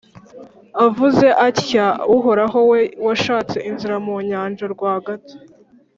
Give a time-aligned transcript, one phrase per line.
[0.85, 5.35] avuze atya uhoraho, we washatse inzira mu nyanja rwagati,